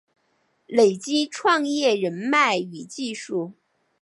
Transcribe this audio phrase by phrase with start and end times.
[0.65, 3.53] 累积创业人脉与技术